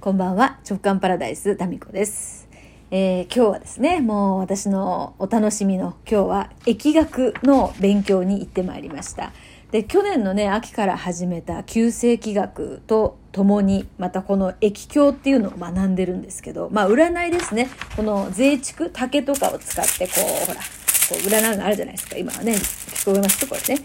[0.00, 2.48] こんばんは、直感パラダイス、タミコです。
[2.92, 9.32] えー今日はですね、もう私のお楽しみの今日は疫学の勉強に行ってまいりました。
[9.72, 17.68] で、去年のね、秋から始めた旧世紀学とともに、またこの疫教っていうのを学んでるんですけど、まあ占いですね。
[17.96, 20.12] この税畜、竹とかを使って、こ
[20.44, 22.16] う、ほら、こう占うのあるじゃないですか。
[22.16, 23.82] 今はね、聞こえますこれね。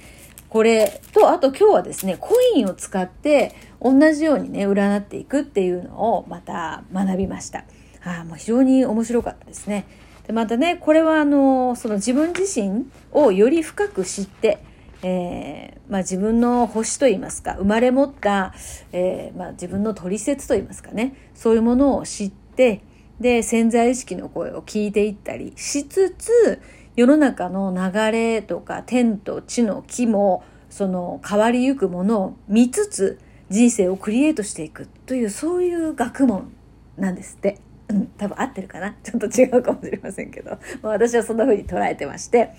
[0.48, 7.66] これと、あと今日はですね、コインを使って同じようにね、占っていくっていうのをまた学びました。
[8.04, 9.86] ああ、もう非常に面白かったですね。
[10.26, 14.60] で、またね、これはあの、その自分自身をより深く知って、
[15.04, 18.54] えーまあ自分の星といいますか、生まれ持った、
[18.94, 22.82] えーまあ自分の取説といいますかね、そういうものを知って、
[23.20, 26.62] で、潜在意識の声を聞いていったりしつつ、
[26.96, 36.52] 世の中の流れとか天と地の木もその変わりゆくものを見つつ人生をクリエイトしていくというそういう学問
[36.98, 37.60] なんですって。
[37.90, 38.96] うん、多分合ってるかな。
[39.04, 42.52] ちょっと違うかもしれませんけど、まあ、私はそんな風に捉えてまして。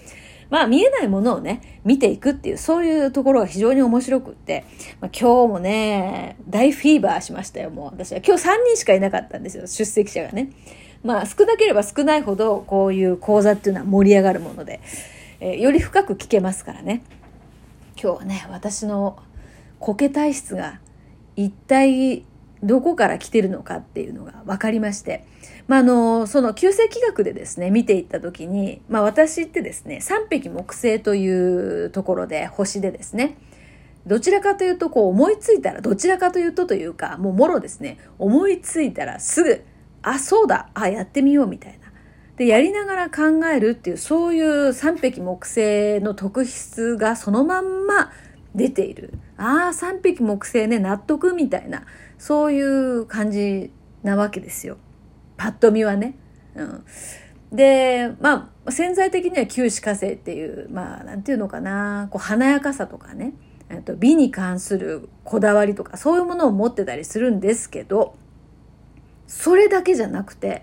[0.51, 4.65] まあ見えないものをね見ていくっていうそういうところが非常に面白くって、
[5.01, 7.87] まあ、今日もね大フィーバーしましたよもう。
[7.87, 8.19] 私は。
[8.19, 10.51] 今日3人しかいなかったんですよ出席者がね。
[11.03, 14.81] まあ少なければ少ないほどこういう講座っていうのは盛り上がるもので、
[15.41, 17.03] えーより深く聞けますからね。
[18.01, 19.17] 今日はね私の
[19.93, 20.81] 苔体質が
[21.37, 22.25] 一体
[22.63, 25.27] どこから来てるのかっていうのが分かりまして、
[25.69, 33.37] まあ、あのその旧世紀学でですね見ていった時に、まあ、私ってですね三匹木星というところで星でですね
[34.07, 39.65] どちらかというとこう思いついたらどちらかというとというかもうもろですね思いついたらすぐ
[40.03, 41.85] あそうだあやってみようみたいな。
[42.37, 48.11] でやりながら考えるっていうそういう三匹木星の特質がそのまんま
[48.55, 49.15] 出ている。
[49.37, 51.85] ああ三匹木星ね納得みたいな。
[52.19, 54.77] そういう感じなわけですよ。
[55.37, 56.17] パッと見はね。
[56.55, 56.85] うん。
[57.53, 62.09] でまあ潜在的には九死火星っていうまあなんていうのかな。
[62.11, 63.35] こう華やかさとかね。
[63.70, 68.14] えっと美に関するこだわりとかそういうものを持ってたりするんですけど
[69.27, 70.63] それだけじゃなくて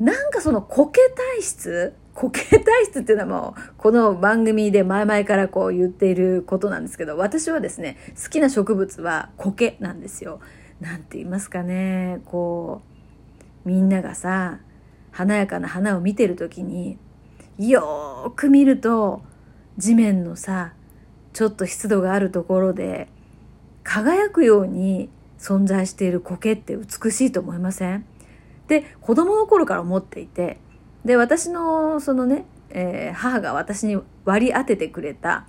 [0.00, 10.40] なんかその苔体質苔体質っていうのはもうこの番組で前々からこう言っていることなんですけど私はですね好きな植物は苔なんですよ。
[10.80, 12.82] なんて言いますかねこ
[13.64, 14.58] うみんながさ
[15.12, 16.98] 華やかな花を見てる時に
[17.56, 19.22] よーく見ると
[19.76, 20.72] 地面のさ
[21.32, 23.08] ちょっと湿度があるところで
[23.84, 25.08] 輝くように
[25.38, 28.04] 存在している苔って美しいと思いません？
[28.66, 30.58] で子供の頃から思っていて
[31.04, 35.46] で私のそのね、えー母が私に割り当ててくれた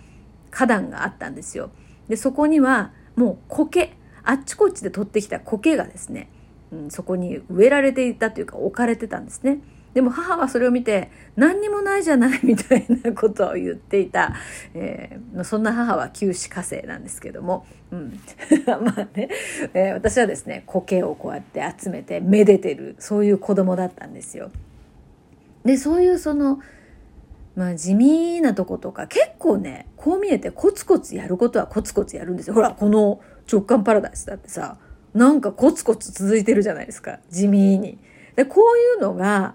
[0.52, 1.72] 花壇があったんですよ。
[2.08, 6.30] でそこにはもう苔あっちこっちで取ってきた苔がですね、
[6.72, 9.60] うん、そこに植えられていたというか置かれてたんですね。
[9.94, 14.36] でも母はそれを見て何にもないじゃないみたいなことを言っていた、
[14.74, 18.20] えーそんな母は九死火星なんですけども、うん、
[18.66, 19.30] まあね、
[19.74, 24.52] えー私はですね苔をこうやって集めてめでてるそういう子供だったんですよ。
[25.69, 26.59] でそういうその
[27.56, 33.22] まあ地味なとことか結構ねこう見えてコツコツやることはコツコツやるんですよほらこの
[33.52, 34.80] 直感パラダイスだってさ
[35.13, 38.00] なんかコツコツ続いてるじゃないですか地味に。
[38.35, 39.53] でこういうのが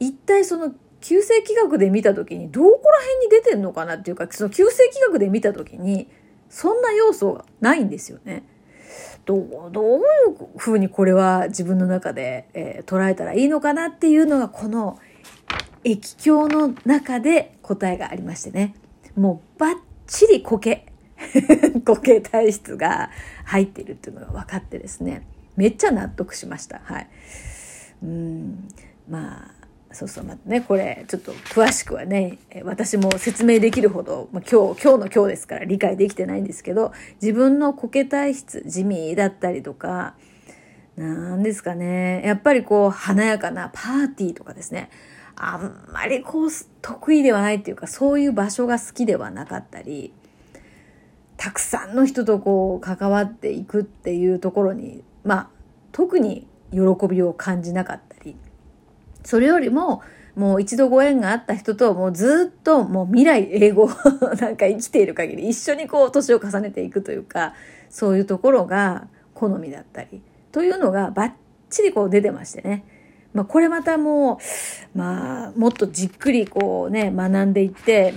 [0.00, 6.08] 一体その旧世紀学で見た時にどこら辺に出てんのかなっていうかその旧世紀学で見た時に
[6.50, 8.42] そんな要素がないんですよね。
[9.24, 14.98] どうどういうふうにこれは自分の中で、えー捉えたらいいのかなっていうのがこの
[15.84, 18.74] 液鏡の中で答えがありましてね。
[19.16, 19.76] もうバッ
[20.06, 20.86] チリ苔
[21.84, 23.10] 苔 体質が
[23.44, 25.22] 入っているっていうのが分かってですね。
[25.56, 26.80] めっちゃ納得しました。
[26.84, 27.08] はい。
[28.02, 28.68] うん。
[29.08, 29.64] まあ
[29.94, 30.24] そうそう。
[30.24, 36.92] またねこれちょっと詳しくはね私も説明できるほど、まあ、今日今日の今日ですから理解できてないんですけど
[37.22, 40.14] 自分の苔体質地味だったりとか
[40.96, 42.22] なんですかね。
[42.24, 44.90] やっぱりこう華やかなパーティーとかですね。
[45.36, 46.48] あんまりこう
[46.82, 50.12] 得意ではないっていうかそういう場所が好きではなかったり
[51.36, 55.48] たくさんの人とこう関わっていくっていうところにまあ
[55.92, 56.78] 特に喜
[57.08, 58.36] びを感じなかったり
[59.24, 60.02] それよりも
[60.36, 63.88] もう一度ご縁があった人ともうずっともう未来英語
[64.40, 67.54] なんか生きている限り一緒にこう年を重ねていくというか
[67.88, 71.32] そういうところが好みだったりというのがバッ
[71.70, 72.84] チリこう出てましてね。
[73.34, 74.38] まあ、これまたも
[74.94, 78.14] う、まあ、もっとじっくりこうね、学んでいって、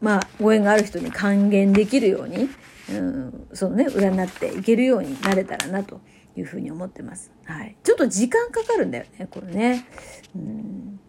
[0.00, 2.48] まあ、ご縁がある人に還元できるように、
[2.90, 6.00] うん、そのね、占っていけるようになれたらなと
[6.36, 7.32] いうふうに思ってます。
[7.44, 7.76] はい。
[7.82, 9.86] ちょっと時間かかるんだよね、これね。
[10.36, 11.00] うん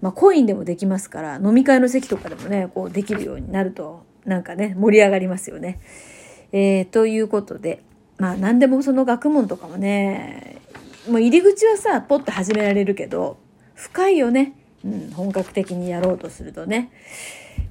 [0.00, 5.80] まあ、コインでもできますから、飲み会の席とかでもね、こうできるようになると、なんかね、盛り上がりますよね。
[6.52, 7.82] えー、ということで、
[8.18, 10.58] まあ、何でもその学問とかもね、
[11.08, 13.38] もう入り口はさ、ポッと始められるけど、
[13.74, 14.52] 深いよね。
[14.84, 16.90] うん、本格的にやろうとするとね。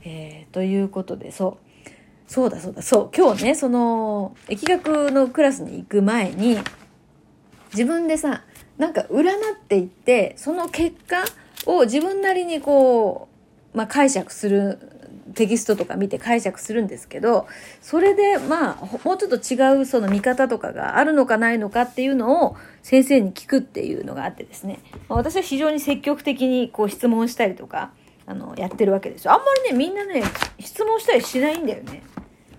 [0.04, 1.90] えー、ということで、そう。
[2.28, 3.10] そうだそうだ、そう。
[3.16, 6.58] 今日ね、その、疫学のクラスに行く前に、
[7.74, 8.44] 自分でさ、
[8.78, 11.24] なんか占っていって、その結果
[11.66, 13.28] を自分なりにこ
[13.74, 14.97] う、まあ、解釈する
[15.38, 17.48] テキストとか見て解釈するんですけど、
[17.82, 27.92] それでまあ、もうちょっと違うその見方とかがあるのかないのかっていうのを先生に聞くっていうのがあってですね、まあ、私は非常に積極的にこう質問したりとか、
[28.26, 29.34] あの、やってるわけですよ。
[29.34, 30.24] あんまりね、みんなね、
[30.60, 32.04] 質問したりしないんだよね。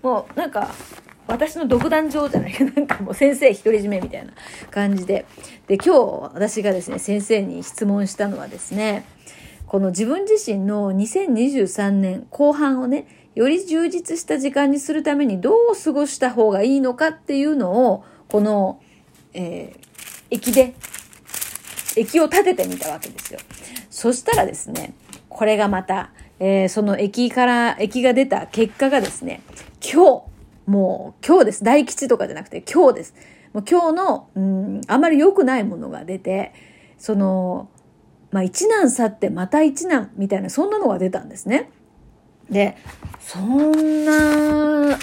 [0.01, 0.73] もうなんか、
[1.27, 4.33] 私の独壇場じゃないけど、 なんかもう先生独り占めみたいな
[4.71, 5.25] 感じで。
[5.67, 9.03] で、今日私がですね、先生に質問したのはですね、
[9.69, 18.81] この自分自身の2023年後半をね、より充実した時間にするためにどう過ごした方がいいのかっていうのを、この、
[19.35, 19.79] えー、
[20.31, 20.73] 駅で、
[21.95, 23.39] 駅を立ててみたわけですよ。
[23.91, 24.95] そしたらですね、
[25.29, 29.43] これがまた、えー、その駅から、駅が出た結果がですね、
[29.83, 30.23] 今日、
[30.65, 31.63] もう今日です。
[31.63, 33.13] 大吉とかじゃなくて今日です。
[33.53, 36.53] もう今日の、うん、あまり良くないものが出て、
[36.97, 37.69] その、
[38.31, 41.69] まあ一難去ってまた一難みたいな、そんなのが出たんですね。
[42.49, 42.77] で、
[43.19, 44.97] そんな、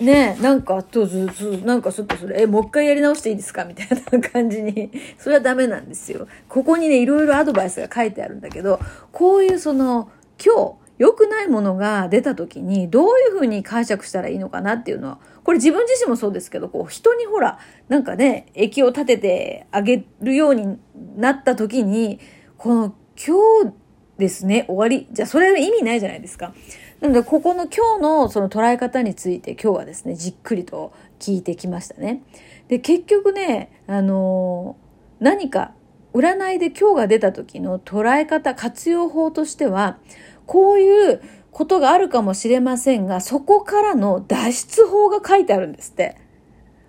[0.00, 6.26] ね、なんか、とずつ、なんかちょっとそれ、え、もう一回やり直していいですかみたいな感じに、 それはダメなんですよ。
[6.48, 8.80] ここにね、いろいろアドバイスが書いてあるんだけど、
[9.12, 10.10] こういうその、
[10.44, 20.78] 今日、良くないものが出た時にどういうふうに解釈したらいいのかなっていうのは、これ自分自身もそうですけど、こう人にほら、なんかね、液を立ててあげるように
[21.16, 22.18] なった時に、
[22.58, 23.72] この今日
[24.18, 25.06] ですね、終わり。
[25.12, 26.52] じゃあそれは意味ないじゃないですか。
[27.00, 32.20] なので、ここの今日のその捉え方について今日はですね、じっくりと聞いてきましたね。
[32.66, 35.70] で、結局ね、あのー、何か
[36.14, 39.98] 占いで今日が出た時の捉え方、活用法としては、
[40.44, 41.22] こういう
[41.52, 46.16] ことがあるかもしれませんが、そこからの脱出法が書いてあるんですって。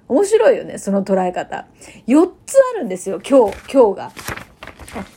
[0.07, 1.68] 面白いよね、その捉え方。
[2.07, 4.38] 4つあるんですよ、今日、今日が。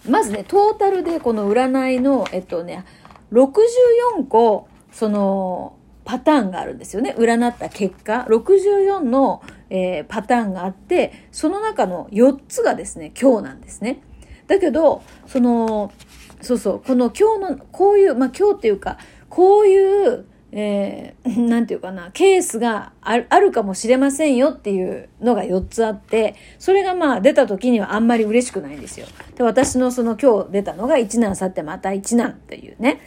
[0.08, 2.84] まずね、トータルでこの占いの、えっとね、
[3.32, 7.14] 64個、その、パターンがあるんですよね。
[7.16, 14.02] 占った結果、64の、えー、パターンがあって、その中の4つがですね、今日なんですね。
[14.48, 15.92] だけど、その、
[16.40, 18.98] そうそう、この今日の、こういう、まあ今日っていうか、
[19.28, 29.06] こういう、えー、 なんていうかな、ケースがあるかもしれませんよっていうのが4つあって、それがまあ出た時にはあんまり嬉しくないんですよ。
[29.34, 33.00] で、私のその今日出たのが一難去ってまた一難っていうね、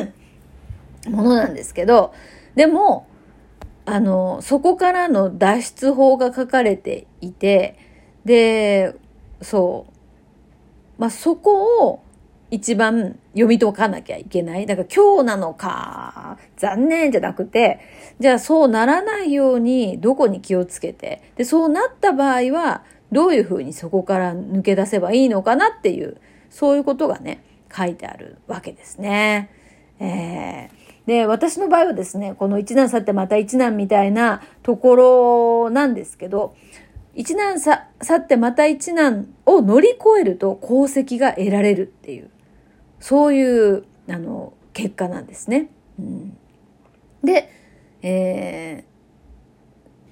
[1.08, 2.12] ものなんですけど、
[2.54, 3.06] でも、
[3.86, 7.78] あの、そこからの脱出法が書かれていて、
[8.26, 8.94] で、
[9.40, 12.02] そう、まあそこを、
[12.50, 14.66] 一番読み解かなきゃいけない。
[14.66, 17.80] だから今日なのか、残念じゃなくて、
[18.18, 22.82] じゃあそうならないようにどこに気をつけて、で、そうなった場合は、
[23.12, 26.16] どういうふうにそこから抜け出せばいいのかなっていう、
[26.48, 27.42] そういうことがね、
[27.74, 29.50] 書いてあるわけですね。
[30.00, 36.54] えー、で、私の場合はですね、この一難去ってまた一難みたいなところなんですけど、
[37.14, 37.76] 一難去
[38.16, 42.30] ってまた一難を乗り越えると功績が得られるっていう。
[43.00, 45.68] そういうあの結果なんですね。
[45.98, 46.36] うん、
[47.24, 47.52] で、
[48.02, 48.84] え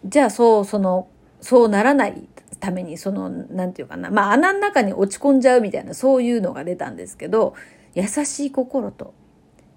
[0.05, 1.09] ー、じゃあそうその
[1.41, 2.29] そうならない
[2.61, 7.55] ためにその何て言うかなまあ穴の中に落ち込んじゃうみたいなそういうのが出たんですけど
[7.95, 9.15] 優しい心と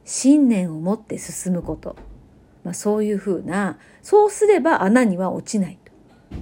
[0.06, 1.96] 信念を持って進むこと、
[2.63, 5.77] まあ、そういうふうなそうすれば穴には落ちない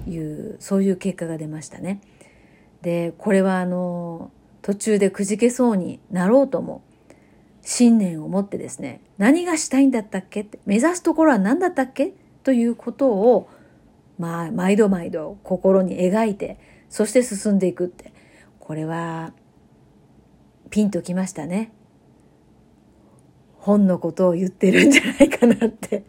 [0.04, 2.00] というそういう結果が出ましたね。
[2.82, 4.30] でこれはあの
[4.62, 6.82] 途中でくじけそうになろうとも
[7.62, 10.42] 信念を持ってですね何がしたいんだったっけ？
[10.42, 12.12] って目指すところは何だったっけ？
[12.42, 13.48] ということを
[14.18, 18.12] まあ毎度毎度心に描いてそして進んでいくって。
[18.58, 19.32] これは
[20.70, 21.72] ピンときましたね。
[23.58, 26.04] 本のことを言ってるんじゃないかなって。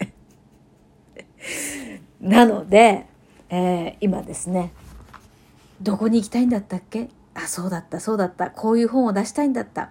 [2.22, 3.08] なので、
[3.50, 4.74] えー、今ですね
[5.82, 7.10] どこに行きたいんだったっけ？
[7.44, 9.90] あそうだったそうだったこういう本を出したいんだった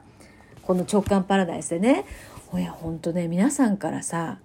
[0.62, 2.04] この直感パラダイスでね
[2.54, 4.38] いやほんとね皆さんからさ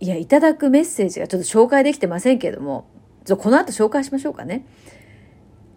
[0.00, 2.86] いやいただくメッセージがちょっと紹介できてませんけども
[3.36, 4.64] この後紹介しましょうかね。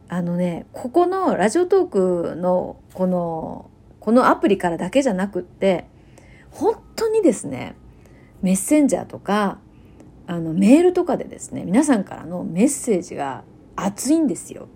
[0.09, 5.85] あのね、ここのラジオトークのこの、このアプリからだけじゃなくって、
[6.51, 7.75] 本当にですね、
[8.41, 9.57] メッセンジャーとか、
[10.27, 13.43] あのメールとかでですね、皆さんからのメッセージが
[13.75, 14.67] 熱いんですよ。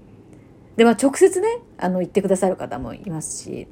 [0.78, 3.68] で、まあ直接ね、あの言ってくださる方もいますし、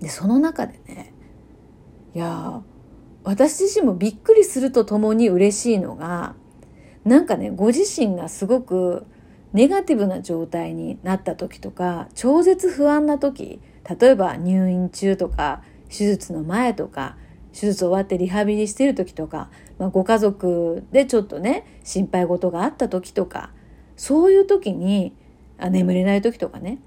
[0.00, 1.12] で、その中でね、
[2.14, 2.62] いや
[3.24, 6.34] 私自身もびっくりするとともに嬉しいのが、
[7.04, 9.06] なんかね、ご自身がすごく
[9.52, 13.60] ネガティブな状態になった時とか、超絶不安な時、
[13.98, 17.16] 例えば入院中とか、手術の前とか、
[17.52, 23.50] 手術終わってリハビリしてる時とか、まあ、ご家族でちょっとね、心配事があった時とか、
[23.96, 25.14] そういう時に、
[25.58, 26.78] あ眠れない時とかね、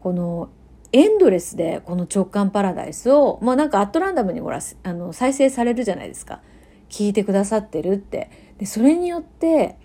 [0.00, 0.50] この
[0.92, 6.40] エンドレスでこの直感パラダイスを、まあなんかアットランダムにほら、あの、再生されるじゃないですか。
[6.88, 8.30] 聞いてくださってるって。
[8.58, 9.78] で、それによって、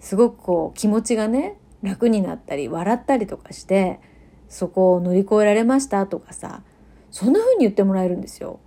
[0.00, 4.00] すごくこう気持ちがね、楽になったり、笑ったりとかして、
[4.48, 6.62] そこを乗り越えられましたとかさ、
[7.10, 8.60] そんな風に言ってもらえるんですよ。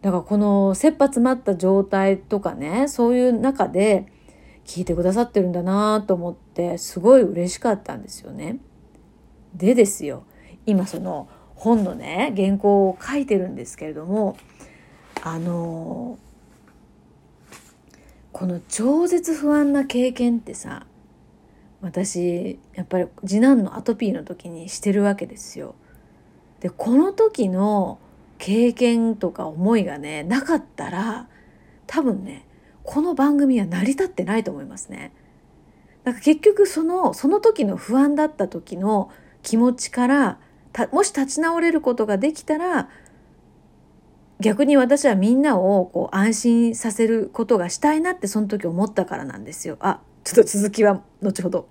[0.00, 4.06] だからこの切羽詰まった状態とかね、そういう中で
[4.64, 8.58] 聞いてくださってるんだなと思って、すごい嬉しかったんですよね。
[9.54, 10.24] でですよ、
[10.66, 14.36] 今その本のね、原稿を書いてるんですけれども、
[15.22, 16.18] あの
[18.32, 20.86] この超絶不安な経験ってさ、
[21.80, 25.74] 私、やっぱり次男のアトピーの時にしてるわけですよ。
[26.60, 27.98] で、この時の
[28.38, 31.28] 経験とか思いがね、なかったら、
[31.86, 32.46] 多分ね、
[32.84, 35.12] この番組は成り立ってないと思いますね。
[36.04, 39.10] なんか結局その、その時の不安だった時の
[39.42, 40.38] 気持ちから
[40.90, 42.88] もし立ち直れることができたら
[44.40, 49.76] 逆に私はみんなをこう安心させることがしたいなってその時思ったからなんですよ。
[49.80, 51.68] あちょっと続きは後ほど。